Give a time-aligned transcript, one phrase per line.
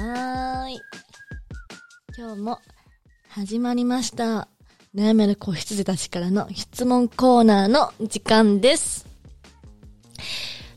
[0.00, 0.80] はーい。
[2.16, 2.58] 今日も
[3.28, 4.48] 始まりました。
[4.94, 9.06] 悩める子羊たちからの質問コーナーの時間です。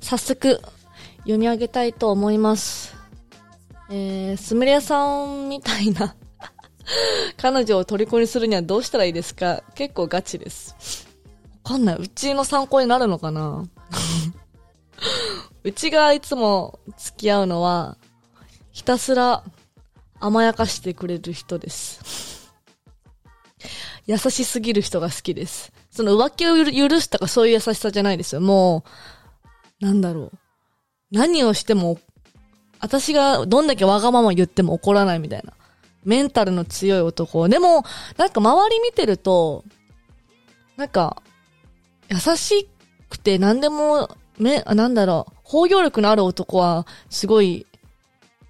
[0.02, 0.60] 早速、
[1.20, 2.98] 読み上げたいと思います。
[3.90, 6.16] えー、すみれさんみたいな
[7.38, 9.64] 彼女を虜にするにはどうしたらいいですか？
[9.76, 11.08] 結構ガチです。
[11.64, 11.96] わかんない。
[11.98, 13.64] うちの参考になるのかな？
[15.64, 17.98] うちがいつも付き合うのは、
[18.74, 19.44] ひたすら
[20.20, 22.52] 甘やかしてくれる人です。
[24.06, 25.72] 優しすぎる人が好きです。
[25.92, 26.56] その浮気を
[26.90, 28.42] 許すとかそういう優しさじゃないですよ。
[28.42, 28.84] も
[29.80, 30.32] う、なんだろう。
[31.12, 32.00] 何をしても、
[32.80, 35.54] 私がどんだけわがまま言っても怒らないみたいな。
[36.04, 37.48] メンタルの強い男。
[37.48, 37.86] でも、
[38.18, 39.64] なんか周り見てると、
[40.76, 41.22] なんか、
[42.10, 42.68] 優し
[43.10, 47.68] くて何でも、め、なんだろう、包容力のある男は、すごい、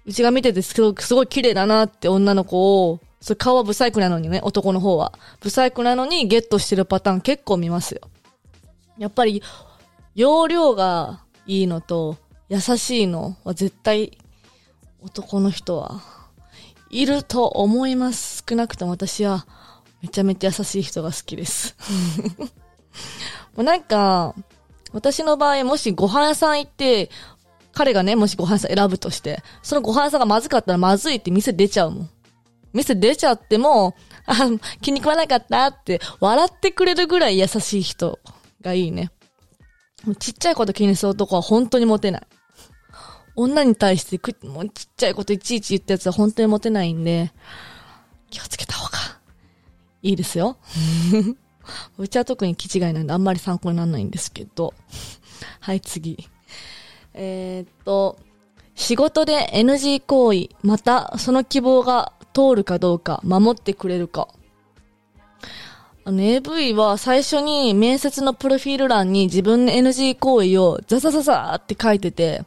[0.06, 5.12] うちが見ててすごい、すごい綺麗だなって女の子を、それ顔はブサイクなのにね、男の方は。
[5.40, 8.02] ブサイクなのにゲットしてるパターン結構見ますよ。
[8.98, 9.42] やっぱり、
[10.14, 12.18] 容量がいいのと、
[12.50, 14.18] 優しいのは絶対、
[15.00, 16.02] 男の人は、
[16.90, 18.44] いると思います。
[18.46, 19.46] 少なくとも私は、
[20.02, 21.76] めちゃめちゃ優しい人が好きです。
[23.56, 24.34] もうなんか、
[24.92, 27.10] 私の場合、もしご飯屋さん行って、
[27.74, 32.10] 彼がね、もしご飯屋さん選ぶとして、そのご飯屋さんがまずかったらまずいって店出ちゃうもん。
[32.72, 33.94] 店出ちゃっても、
[34.26, 34.48] あ、
[34.80, 38.18] 気に食わなかったって笑ってくれるぐらい優しい人
[38.60, 39.10] がいいね。
[40.18, 42.22] ちっちゃいこと気にする男は本当にモテない。
[43.36, 47.32] 女に対してく、もうちっちゃいこといちいち言ったやつは本当にモテないんで、
[48.30, 48.98] 気をつけた方が
[50.02, 50.58] いいですよ。
[51.98, 54.74] うちは特に気違いなんであんまり参考にならないんですけど。
[55.60, 56.28] はい、次。
[57.14, 58.18] えーっと、
[58.74, 64.28] 仕事で NG 行為、またその希望が通るかどうか、守ってくれるか。
[66.06, 72.42] あの AV は最初に面接のプロフィール欄に自分の NG 行為をザザザザって書いてて、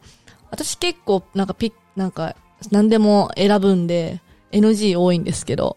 [0.51, 2.35] 私結構なんかピッ、なんか
[2.69, 5.75] 何でも選ぶんで NG 多いんですけど、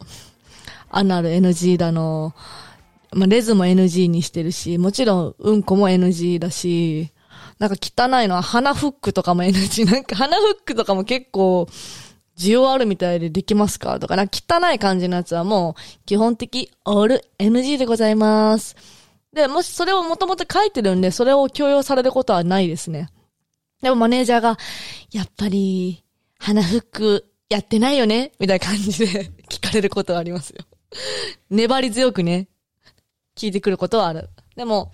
[0.91, 2.34] アナル NG だの、
[3.12, 7.12] まあ、レズも NG にしてるし、もちろんうんこも NG だし、
[7.60, 9.84] なんか汚いのは鼻フックとかも NG。
[9.88, 11.69] なんか鼻フックとかも結構
[12.37, 14.00] 需要あるみたいでできますか？
[14.00, 18.76] とか、なか汚い感じのやつはもう基本的オール NG でございます。
[19.32, 23.10] で、もしそれをもともと書いてるんで、それを強要されることはないですね。
[23.82, 24.59] でもマネージャーが、
[25.12, 26.03] やっぱり、
[26.38, 28.32] 鼻フックやってないよね？
[28.41, 30.65] みたいな感じで 聞かれることはありますよ。
[31.50, 32.48] 粘り強くね、
[33.37, 34.31] 聞いてくることはある。
[34.56, 34.92] でも、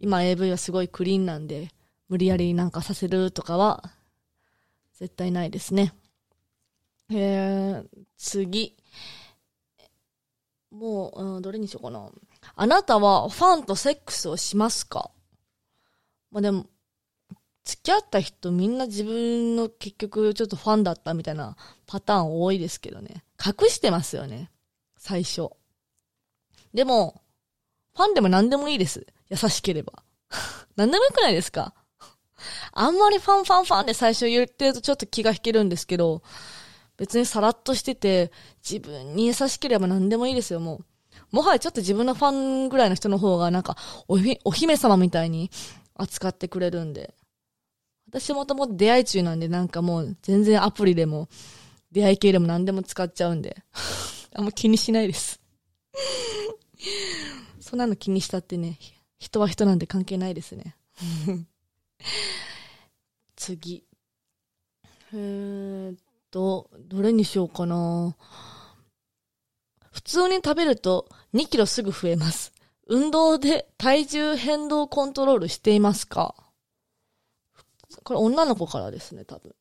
[0.00, 1.70] 今 AV はすごいクリーンなんで、
[2.08, 3.92] 無理やりなんかさせるとかは、
[4.94, 5.94] 絶対ないですね。
[7.12, 7.84] えー、
[8.16, 8.76] 次。
[10.70, 12.10] もう、うんどれにしようかな。
[12.54, 15.10] あなたはファンとセックスをしますか？
[16.30, 16.66] まあでも、
[17.64, 21.56] 付き合った人みんな自分の結局ちょっとファンだったみたいな
[21.86, 23.22] パターン多いですけどね。
[23.38, 24.50] 隠してますよね。
[24.96, 25.50] 最初。
[26.72, 27.22] でも、
[27.94, 29.06] ファンでも何でもいいです。
[29.30, 30.02] 優しければ。
[30.76, 31.72] 何でもよくないですか？
[32.72, 36.22] あんまりファンファンファンで最初言ってるとちょっと気が引けるんですけど、
[36.96, 38.30] 別にさらっとしてて、
[38.68, 40.82] 自分に優しければ何でもいいですよ、も
[41.32, 41.36] う。
[41.36, 43.76] もはやちょっと自分のファンぐらいの人の方がなんか
[44.08, 45.50] おひ、お姫様みたいに
[45.94, 47.14] 扱ってくれるんで。
[48.08, 51.28] 私もともと出会い中なんでなんかもう全然アプリでも
[51.92, 53.62] 出会い系でも何でも使っちゃうんで。
[54.34, 55.40] あんま気にしないです。
[57.60, 58.78] そんなの気にしたってね、
[59.20, 60.74] 人は人なんで関係ないですね。
[63.36, 63.84] 次。
[65.12, 65.98] えっ
[66.30, 68.16] と、どれにしようかな
[69.90, 72.52] 普通に食べると2キロすぐ増えます。
[72.86, 76.34] 運動で体重変動コントロールしていますか？
[78.04, 79.54] これ女の子からですね、多分。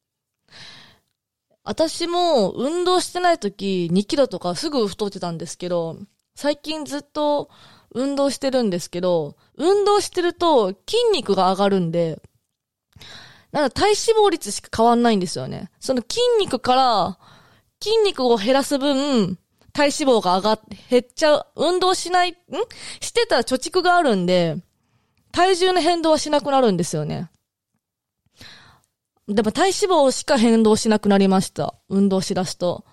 [1.64, 5.98] 私も運動してない時2キロとかすぐ太ってたんですけど、
[6.36, 7.50] 最近ずっと
[7.94, 12.22] 運動してるんですけど、運動してると筋肉が上がるんで、
[13.52, 15.72] なんか体脂肪率しか変わんないんですよね。
[15.80, 17.18] その筋肉から
[17.82, 19.40] 筋肉を減らす分、
[19.74, 21.48] 体脂肪が上がっ、減っちゃう。
[21.56, 22.36] 運動しない、ん？
[23.00, 24.58] してたら貯蓄があるんで、
[25.32, 27.30] 体重の変動はしなくなるんですよね。
[29.28, 31.74] でも体脂肪しか変動しなくなりました。
[31.90, 32.86] 運動しだすと。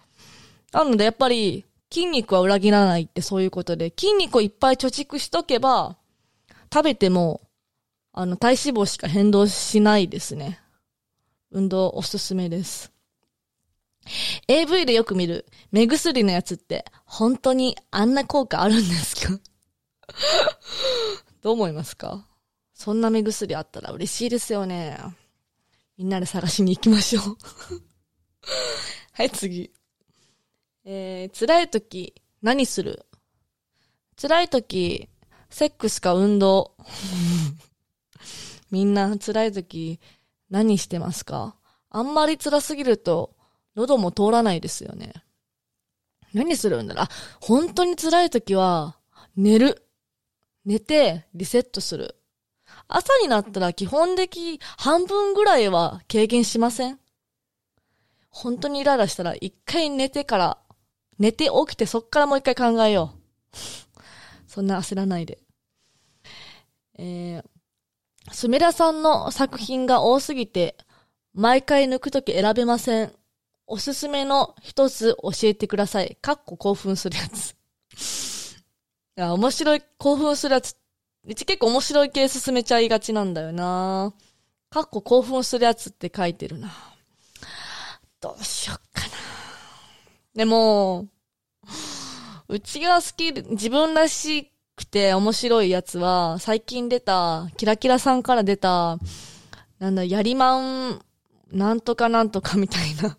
[0.72, 5.97] なのでやっぱり筋肉は裏切らないってそういうことで、筋肉をいっぱい貯蓄しとけば、
[6.73, 7.43] 食べても、
[8.12, 10.61] あの、体脂肪しか変動しないですね。
[11.50, 12.93] 運動おすすめです。
[14.49, 19.41] AV でよく見る目薬のやつって本当にあんな効果あるんですか？
[21.43, 22.25] どう思いますか？
[22.73, 24.97] そんな目薬あったら嬉しいですよね。
[25.97, 27.37] みんなで探しに行きましょう。
[29.12, 29.73] はい、次。
[30.88, 33.06] えー、辛い時、何する？
[34.21, 35.09] 辛い時、
[35.50, 36.77] セックスか運動？
[38.71, 39.99] みんな辛い時、
[40.49, 41.56] 何してますか？
[41.91, 43.35] あんまり辛すぎると、
[43.75, 45.12] 喉も通らないですよね。
[46.33, 47.06] 何するんだろう、
[47.41, 48.97] 本当に辛い時は、
[49.35, 49.88] 寝る。
[50.65, 52.15] 寝て、リセットする。
[52.87, 57.00] 朝になったら基本的半分ぐらいは軽減しません？
[58.31, 60.59] 本当にイライラしたら一回寝てから、
[61.18, 63.56] 寝て起きてそっからもう一回考えよう。
[64.46, 65.38] そんな焦らないで。
[66.98, 70.76] えー、すみらさんの作品が多すぎて、
[71.34, 73.12] 毎回抜くとき選べません。
[73.66, 76.16] おすすめの一つ教えてください。
[76.22, 77.56] かっこ興奮するやつ。
[79.18, 80.76] いや、面白い、興奮するやつ。
[81.24, 84.14] うち結構面白い系進めちゃいがちなんだよな。
[84.70, 86.72] かっこ興奮するやつって書いてるな。
[88.20, 89.25] どうしよっかな。
[90.37, 91.09] でも、
[92.49, 98.99] うちが好き、自分らしくて面白いやつは、最近出た、キラキラさんから出た、
[99.79, 101.00] なんだ、やりまん、
[101.50, 103.17] なんとかなんとかみたいな。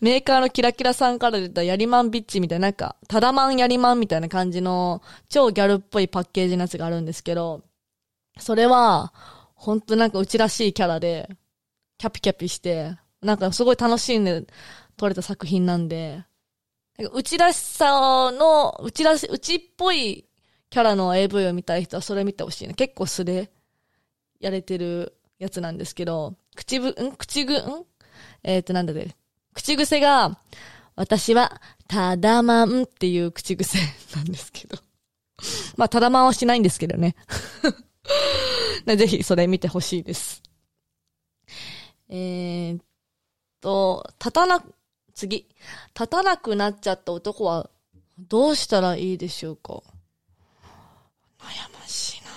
[0.00, 7.62] メーカーのキラキラさんから出たやりまんビッチみたいな、なんか、ただまんやりまんみたいな感じの、超ギャルっぽいパッケージのやつがあるんですけど、
[8.40, 9.14] それは、
[9.54, 11.28] ほんとなんかうちらしいキャラで、
[11.96, 14.44] キャピキャピして、なんかすごい楽しんで
[14.98, 16.24] 撮れた作品なんで、
[16.98, 20.26] なんかうちらしさの、うちらし、うちっぽい
[20.68, 22.74] キャラの AV を見たい人はそれ見てほしいね。
[22.74, 23.50] 結構素で
[24.40, 27.12] やれてるやつなんですけど、口ぶ、ん？
[27.16, 27.86] 口ぐ、ん？
[28.42, 29.14] えっ、ー、となんだで、
[29.54, 30.38] 口癖が、
[30.96, 33.78] 私は、ただまんっていう口癖
[34.16, 34.78] なんですけど。
[35.76, 37.14] まあ、ただまんはしないんですけどね。
[38.84, 40.42] ぜひ、それ見てほしいです。
[42.08, 42.84] えー、っ
[43.60, 44.64] と、立たな、
[45.18, 45.48] 次。
[45.94, 47.68] 立たなくなっちゃった男は、
[48.18, 49.82] どうしたらいいでしょうか？
[51.40, 52.30] 悩ましいな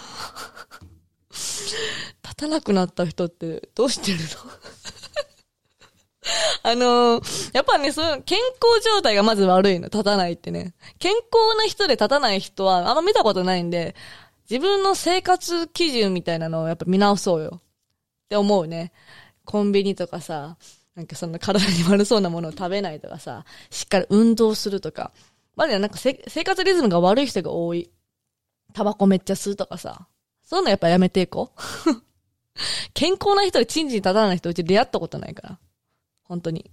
[1.32, 4.26] 立たなくなった人って、どうしてるの？
[6.64, 9.86] あのー、やっぱね、そういう、健康状態がまず悪いの。
[9.90, 10.74] 立たないってね。
[10.98, 13.96] 健康な人で立たない人は、あんま見たことないんで、
[14.50, 17.62] 自分の生活基準みたいなのをやっぱ見直そうよ。
[18.26, 18.92] って思うね。
[19.46, 20.58] コンビニとかさ、
[20.96, 25.12] なんかその体に悪そうなものを食べないとかさ、しっかり運動するとか。
[25.56, 27.90] まだなんかせ生活リズムが悪い人が多い。
[28.74, 30.08] タバコめっちゃ吸うとかさ。
[30.44, 31.62] そういうのやっぱやめていこう。
[32.94, 35.60] 健康な人でチンチン立たない人うち出会ったことないから。
[36.24, 36.70] 本当に。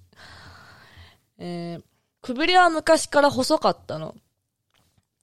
[1.38, 1.84] えー、
[2.20, 4.16] くびれは昔から細かったの。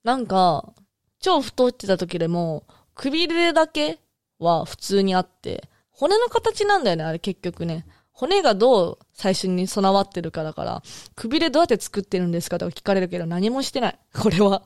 [0.03, 0.73] なんか、
[1.19, 3.99] 超太ってた時でも、くびれだけ
[4.39, 7.85] は普通にあって、骨の形なんだよね、あれ結局ね。
[8.15, 10.83] 骨がどう最初に備わってるかだから、
[11.15, 13.99] くびれどうやって作ってるんですかとか聞かれるけど何もしてない。
[14.17, 14.63] これは。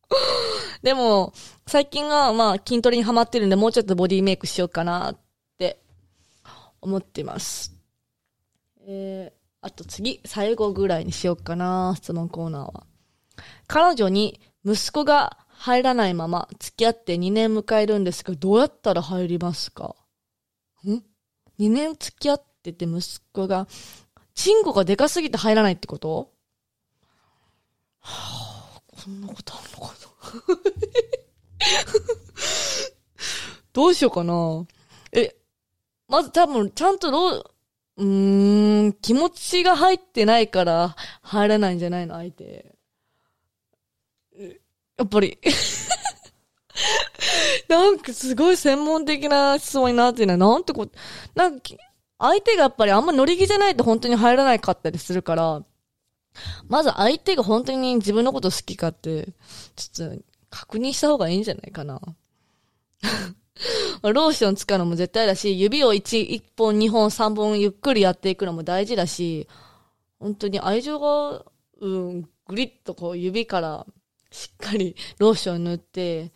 [0.82, 1.32] でも、
[1.66, 5.18] 最近はまあ筋トレにハマってるんで、もうちょっとボディメイクしようかなっ
[5.58, 5.80] て
[6.82, 7.72] 思ってます。
[8.86, 12.86] えー、あと次、最後ぐらいにしようかな、質問コーナーは。
[13.66, 19.96] 彼女に息子が入らないまま付き合って2年迎えるんですが、どうやったら入りますか？
[20.86, 21.09] ん？
[21.60, 23.68] ?2 年付き合ってて息子が、
[24.34, 26.32] チンコがでかすぎて入らないってこと？
[28.00, 30.00] はあ、こんなことあるのかな
[33.72, 34.66] どうしようかな。
[35.12, 35.34] え、
[36.08, 37.44] まず多分、ちゃんとロー、
[37.98, 42.14] うーん、気持ちが入ってないから入らないんじゃないの？
[42.14, 42.74] 相手。
[44.96, 45.38] やっぱり
[47.68, 50.36] なんかすごい専門的な質問になってるな。
[50.36, 50.88] なんてこ
[51.34, 51.70] なんか、
[52.18, 55.62] 相手がやっぱりあんま乗り気じゃないと本当に入らないかったりするから、
[56.68, 59.28] まず相手が本当に自分のこと好きかって、
[59.76, 62.00] ちょっと確認した方がいいんじゃないかな。
[64.02, 69.48] ローション使うのも絶対だし、指を1、1本、2本、3本ゆっくりやっていくのも大事だし、
[70.18, 71.44] 本当に愛情が、
[71.80, 73.86] うん、ぐりっとこう指から
[74.30, 76.32] しっかりローション塗って、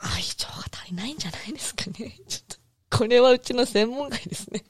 [0.00, 2.16] 愛情が足りないんじゃないですかね。
[2.28, 2.56] ちょっ
[2.90, 4.64] と、これはうちの専門外ですね。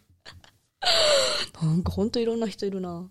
[1.63, 3.11] なんかほんといろんな人いるな。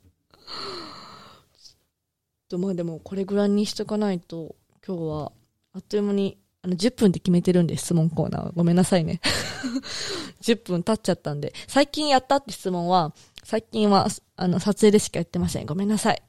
[2.50, 4.56] とまあでもこれぐらいにしとかないと、
[4.86, 5.32] 今日は
[5.74, 8.52] あっという間に、あの、10分で決めてるんで質問コーナー。
[8.56, 9.22] ごめんなさいね。
[10.42, 11.54] 10分経っちゃったんで。
[11.68, 15.66] 最近やったって質問は、最近は、あの、撮影でしかやってません。
[15.66, 16.24] ごめんなさい。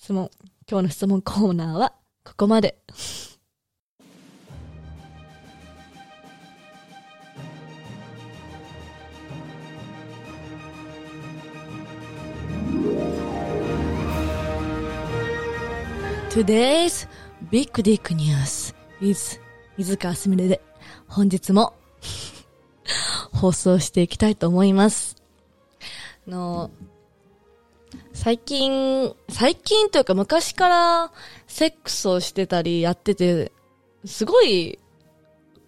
[0.00, 0.30] 質問、
[0.70, 1.94] 今日の質問コーナーは、
[2.36, 2.76] ここまで。
[16.30, 17.08] Today's
[17.52, 19.40] Big Dick News is
[19.78, 20.60] 水川すみれで
[21.06, 21.74] 本日も
[23.32, 25.14] 放送していきたいと思います。
[26.26, 26.70] あの、
[28.12, 31.12] 最近、最近というか昔から
[31.54, 33.52] セックスをしてたりやってて、
[34.04, 34.80] すごい、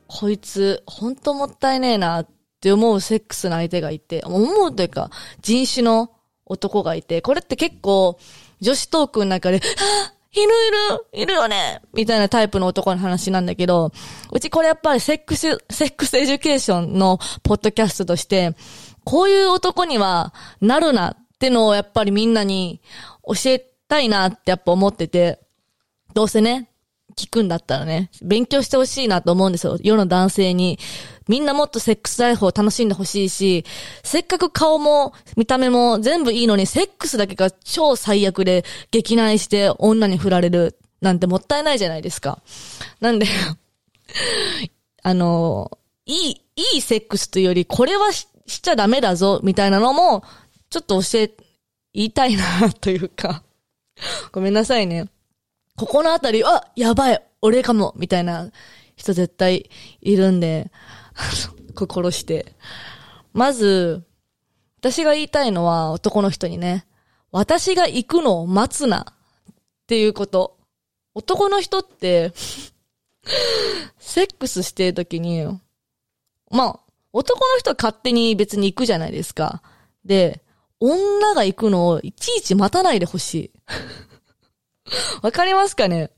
[0.08, 2.28] こいつ、ほんともったいねえなっ
[2.60, 5.10] て思うセックスの相手がいて、思うというか
[5.42, 6.10] 人種の
[6.44, 8.18] 男がいて、これって結構
[8.60, 9.66] 女子トークの中で、はぁ
[10.32, 10.44] いる
[11.14, 13.92] いる、いるよねみたいなタイプの男の話なんだけど、
[14.32, 18.56] うちこれやっぱりセックス、セックスエデュケーションのポッドキャストとして、
[19.04, 22.80] こういう男にはなるなってのをやっぱりみんなに
[23.24, 25.45] 教えたいなってやっぱ思ってて、
[26.16, 26.70] どうせね、
[27.14, 29.76] 聞くんだったらね、勉強してほしいなと思うんですよ。
[29.82, 30.78] 世の男性に。
[31.28, 33.66] みんなもっとセックスライフを楽しんでほしいし、
[34.02, 42.38] せっかく顔も見た目も全部いいのに、セックスだけが超最悪で激内して女に振られるなんてもったいないじゃないですか。
[43.00, 43.26] なんで
[45.04, 45.70] あの、
[46.06, 50.24] いい、いいセックスというより、これはししちゃダメだぞ、みたいなのも、
[50.70, 51.30] ちょっと教え、
[51.92, 53.42] 言いたいな、というか
[54.32, 55.10] ごめんなさいね。
[55.76, 58.50] ここのあたり、あ、やばい、俺かも、みたいな
[58.96, 60.70] 人絶対いるんで、
[61.74, 62.54] 心して。
[63.32, 64.02] まず、
[64.80, 66.86] 私が言いたいのは男の人にね、
[67.30, 69.14] 私が行くのを待つな
[69.50, 69.54] っ
[69.86, 70.56] ていうこと。
[71.14, 72.32] 男の人って
[73.98, 75.46] セックスしてるときに、
[76.50, 76.80] まあ、
[77.12, 79.62] 男の人は勝手に別に行くじゃないですか。
[80.04, 80.42] で、
[80.78, 83.50] 女が行くのをいちいち待たないでほしい。
[85.22, 86.10] わかりますかね？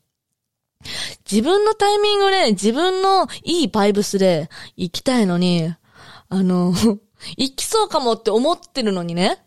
[1.31, 5.75] 自分のタイミングで、自分のいいバイブスで行きたいのに、
[6.29, 6.73] あの、
[7.37, 9.43] 行きそうかもって思ってるのにね。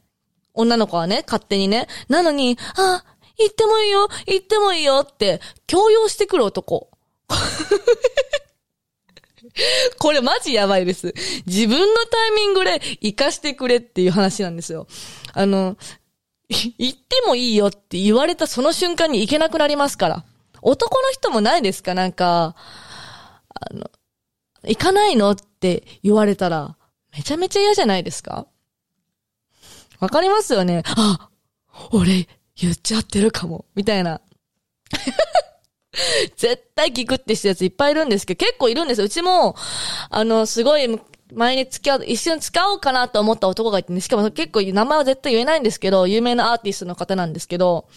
[0.53, 1.87] 女の子はね、勝手にね。
[2.09, 3.05] なのに、あ、
[3.37, 6.89] 行ってもいいよ、行ってもいいよって、強要してくる男。
[9.97, 11.13] これマジやばいです。
[11.45, 14.87] 自分のタイミングで行かしてくれっていう話なんですよ。
[15.33, 15.77] あの、
[16.51, 20.25] 行ってもいいよって言われたその瞬間に行けなくなりますから。
[20.61, 21.93] 男の人もないですか？
[21.95, 22.55] なんか、
[23.49, 23.89] あの、
[24.63, 26.77] 行かないのって言われたら、
[27.15, 28.45] めちゃめちゃ嫌じゃないですか？
[29.99, 30.83] わかりますよね？
[30.85, 31.29] あ、
[31.91, 33.65] 俺、言っちゃってるかも。
[33.73, 34.21] みたいな。
[36.37, 39.05] 絶対聞くってしたやついっぱいいるんですけど、結構いるんですよ。
[39.05, 39.55] うちも、
[40.09, 41.01] あの、すごい、
[41.33, 47.87] 前に付き合う、一瞬使おうかなと思った男がいてね、しかも結構名前は絶対言えないんですけど、有名なアーティストの方なんですけど、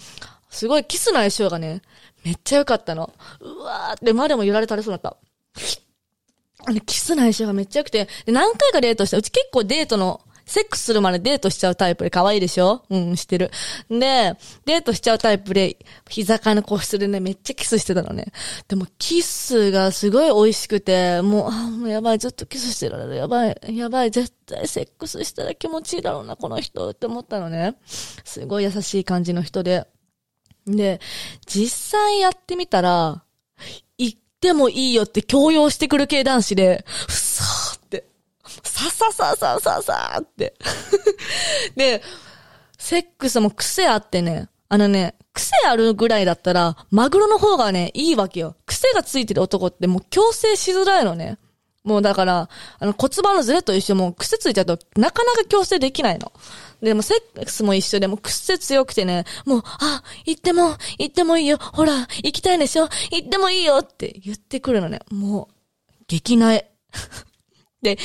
[0.50, 1.82] すごいキスの相性がね、
[2.24, 3.12] めっちゃ良かったの。
[3.40, 5.16] うわーって、までも揺られたれそうだった。
[6.66, 9.18] あの、キスの相性がめっちゃ良くて、で、何回かデートした。
[9.18, 12.84] うち結構デートの、セックスするまでデートしちゃうタイプで可愛いでしょ？
[12.90, 13.50] うん、してる。
[13.88, 14.36] で、
[14.66, 18.26] デートしちゃうタイプで、膝からの個室でね、めっちゃキスしてたのね。
[18.68, 23.16] でも、キスがすごい美味しくて、もう、あ、もうやばい、ずっとキスしてられる。
[23.16, 27.76] やばい、やばい、絶対セックスしたら気持ちいいだろうな、この人って思ったのね。
[27.86, 29.86] すごい優しい感じの人で。
[30.66, 31.00] で、
[31.46, 33.22] 実際やってみたら、
[33.98, 37.63] 行ってもいいよって強要してくる系男子で、ふさー。
[38.62, 40.54] ささささささって。
[41.76, 42.02] で、
[42.78, 48.56] セックスも癖あってね、あのね、癖あるぐらいだったら、マグロの方がね、いいわけよ。
[48.66, 51.38] 癖がついてる男ってもう強制しづらいのね。
[51.84, 56.32] もうだから、あの骨盤のズレと一緒もう癖ついちゃうとなかなか強制できないの。
[56.80, 61.58] でもセックスも一緒でも癖強くてね、もう、あ、行っても、行ってもいいよ。
[61.58, 65.00] ほら、行きたいんでしょ行ってもいいよって言ってくるのね。
[65.11, 65.54] もう、
[66.06, 66.70] 激なえ。
[67.84, 67.98] で、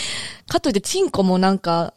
[0.48, 1.96] かといってチンコもなんか、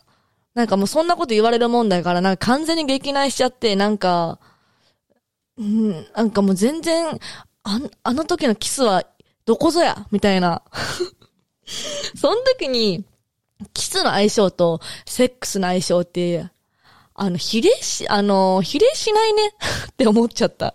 [0.54, 4.38] なんかもうそんなこと言われるもんだから、なんか完全に激なえしちゃって、なんか、
[5.58, 7.18] うん、なんかもう全然、
[7.64, 9.04] あ、あの時のキスは
[9.44, 10.62] どこぞやみたいな。
[12.16, 13.04] その時に、
[13.74, 16.48] キスの相性とセックスの相性って、
[17.14, 19.52] あの、比例し、あの、比例しないね
[19.92, 20.74] って思っちゃった。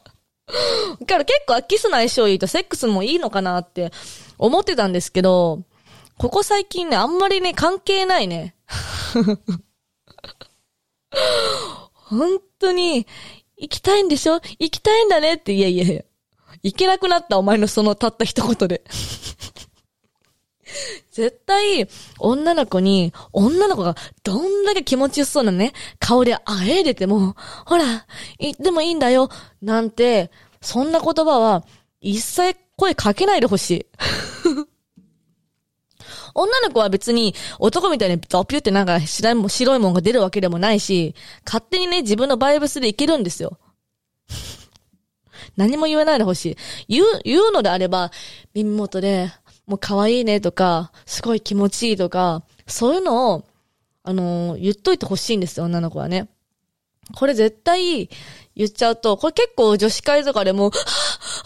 [0.99, 3.91] だから結構キスの相性いいとセックスもいいのかなって
[4.37, 5.63] 思ってたんですけど、
[6.17, 8.55] ここ最近ね、あんまりね、関係ないね。
[11.93, 13.05] 本当に、
[13.57, 14.35] 行きたいんでしょ？
[14.59, 15.35] 行きたいんだね？
[15.35, 16.03] って、いやいやいや。
[16.63, 18.83] 行けなくなったお前のそのたった一言で。
[21.11, 21.87] 絶対、
[22.19, 28.05] 女の子に、女の子がどんだけ気持ちよそうなね、顔であえいでても、ほら、
[28.37, 29.29] 言ってもいいんだよ、
[29.61, 30.29] なんて、
[30.61, 31.63] そんな言葉は、
[31.99, 33.85] 一切声かけないでほしい。
[36.37, 39.31] 女の子は別に男みたいにドピューってなんか白
[39.75, 41.15] いもんが出るわけでもないし、
[41.45, 43.57] 勝手にね、自分のバイブスでいけるんですよ。
[45.57, 46.57] 何も言わないでほしい。
[46.99, 48.11] 言う、言うのであれば、
[48.53, 49.31] 耳元で、
[49.65, 53.43] もう可愛いねとか、すごい気持ちいいとか、そういうのを、
[54.03, 56.29] あのー言っといてほしいんですよ、女の子はね。
[57.15, 58.09] これ絶対
[58.55, 60.75] 言っちゃうと、これ結構女子会とかでも、は ぁ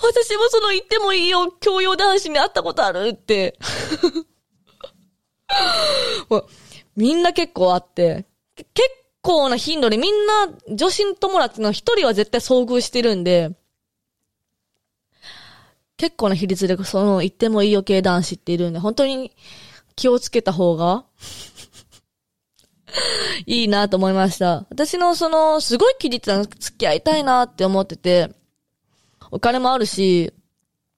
[0.04, 3.58] 私もその言ってもいいよ、教養男子に会ったことあるって。
[6.30, 6.48] もう
[6.96, 8.90] みんな結構あって、結
[9.22, 13.52] 構な頻度でみんな女子友達の一人は絶対遭遇してるんで、
[15.98, 19.32] 結構な比率でその言ってもいいよ系男子っているんで、本当に
[19.96, 21.06] 気をつけた方が
[23.46, 24.66] いいなと思いました。
[24.70, 28.32] 私のその、すごい規律な付き合いたいなって思ってて、
[29.30, 30.34] お金もあるし、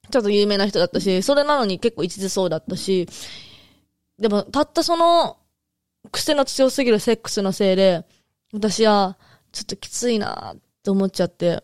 [0.10, 3.08] ちょっと有名な人だったし、それなのに結構一途そうだったし、
[4.24, 5.38] でも、たったその、
[6.14, 8.06] 癖の強すぎるセックスのせいで、
[8.54, 9.18] 私は、
[9.52, 11.62] ちょっときついなって思っちゃって。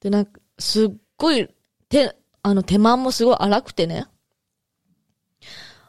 [0.00, 1.48] で、なんか、すっごい、
[1.88, 4.06] 手、あの、手間もすごい荒くてね。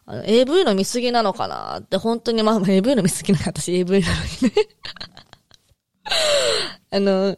[0.06, 4.70] あの、AV の見過ぎなのかなって、本当に、まあ、AV の見過ぎなかったし、AV なのにね。
[6.92, 7.38] あの、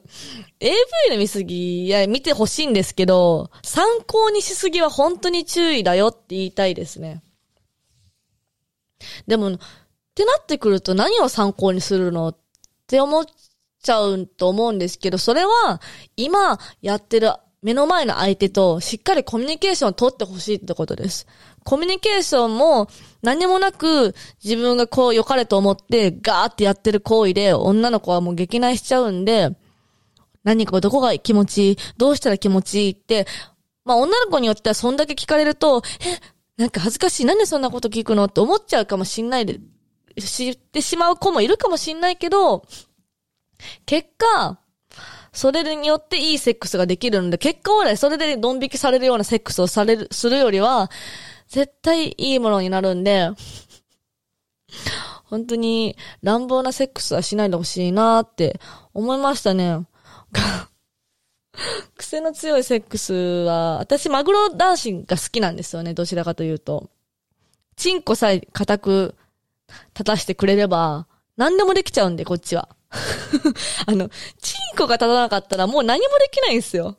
[0.59, 0.75] AV
[1.09, 7.23] の見過ぎ、いや、見てほしいんですけど、参考にしすぎは本当に注意だよって言いたいですね。
[9.27, 9.57] でも、っ
[10.15, 12.37] てなってくると何を参考にするのっ
[12.87, 13.25] て思っ
[13.83, 15.79] ちゃうと思うんですけど、それは
[16.15, 17.31] 今やってる
[17.61, 21.27] 目の前の相手としっかりコミュニケーションを取ってほしいってことです。
[21.63, 22.87] コミュニケーションも
[23.21, 29.55] 何もなく自分がこう良かれと思ってガーってやってる行為で女の子はもう激内しちゃうんで、
[30.43, 33.27] 何かどこが気持ちいいどうしたら気持ちいいって、
[33.83, 37.25] まあ女の子によってはそんだけ聞かれると、え、なんか恥ずかしい。
[37.25, 39.59] なんでそんなこと聞くのって思っちゃうかもしんないで、
[40.19, 42.65] 知ってしまう子もいるかもしんないけど、
[43.85, 44.59] 結果、
[45.31, 50.89] それによっていいセックスができるので、結果オーライそれでドン引きされるようなセックスをされる、するよりは、
[51.47, 53.29] 絶対いいものになるんで、
[55.25, 58.59] 本当に乱暴なセックスはしないでほしいなって
[58.93, 59.85] 思いましたね。
[61.97, 66.89] 癖の強いセックスは、私マグロ男子が好きなんですよね、どちらかというと。
[67.75, 69.15] チンコさえ固く
[69.93, 72.69] 立たしてくれれば、何でもできちゃうんで、こっちは。
[73.85, 74.09] あの、
[74.41, 76.97] チンコが立たなかったらもう何もできないんですよ。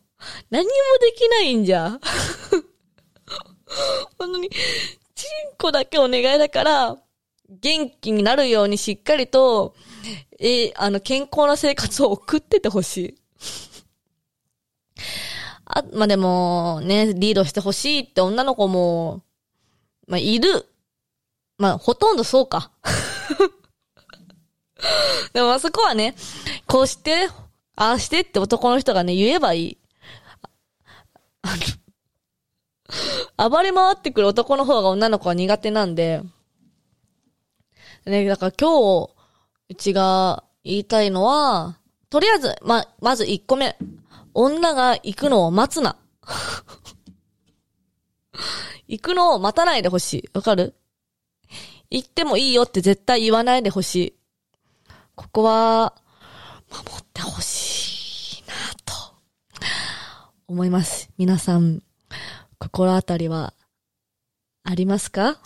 [0.50, 1.98] 何もできないんじゃ。
[4.18, 4.50] 本当に、
[5.14, 6.96] チンコだけお願いだから、
[7.50, 9.74] 元気になるようにしっかりと、
[10.38, 13.14] えーあの、健康な生活を送っててほしい。
[15.70, 19.22] あ、まあ、でも、ね、リードしてほしいって女の子も、
[20.06, 20.66] まあ、いる。
[21.58, 22.70] まあ、ほとんどそうか。
[25.34, 26.14] でも、あそこはね、
[26.66, 27.28] こうして、
[27.76, 29.78] ああしてって男の人がね、言えばいい。
[33.36, 36.22] 暴れ回ってくる男の方が女の子は苦手なんで、
[38.06, 39.10] ね、だから今日、
[39.68, 41.76] うちが言いたいのは、
[42.08, 43.76] とりあえず、ま、まず1個目。
[44.40, 45.96] 女が行くのを待つな。
[48.86, 50.30] 行くのを待たないでほしい。
[50.32, 50.76] わかる？
[51.90, 54.14] 言ってもいいよって絶対言わないでほしい。
[55.16, 55.92] ここは、
[56.70, 58.94] 守ってほしいなと、
[60.46, 61.10] 思います。
[61.18, 61.82] 皆さん、
[62.60, 63.54] 心当たりは、
[64.62, 65.40] ありますか？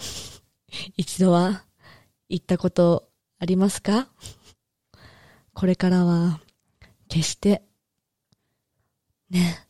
[0.99, 1.65] 一度は、
[2.29, 4.09] 言ったことありますか？
[5.55, 6.43] これからは、
[7.09, 7.63] 決して、
[9.33, 9.67] ね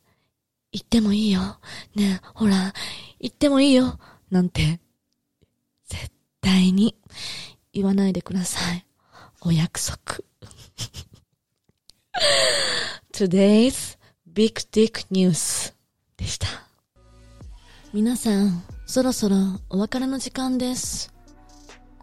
[0.73, 1.59] 言ってもいいよ。
[1.95, 2.73] ねえほら、
[3.19, 3.99] 言ってもいいよ。
[4.31, 4.79] なんて、
[5.87, 6.97] 絶対に
[7.71, 8.85] 言わないでください。
[9.41, 10.23] お約束。
[13.13, 15.73] Today's Big Dick News
[16.17, 16.47] でした。
[17.93, 19.35] 皆さん、そろそろ
[19.69, 21.13] お別れの時間です。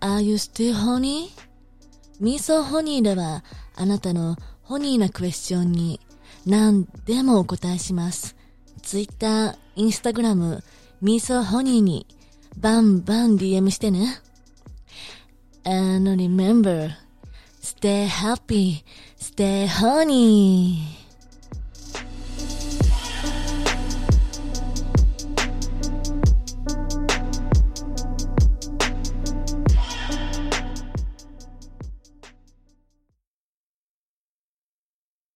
[0.00, 1.28] Are you still honey?
[2.20, 3.42] ミーソーホニーでは、
[3.74, 5.98] あなたのホニーなクエスチョンに
[6.46, 8.36] 何でもお答えします。
[8.82, 10.62] Twitter、Instagram、
[11.00, 12.06] ミソホニーに
[12.56, 14.20] バンバン DM してね。
[15.64, 16.90] And remember,
[17.62, 18.82] stay happy,
[19.18, 20.99] stay honey.